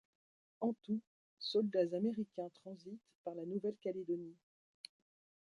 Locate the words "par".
3.23-3.35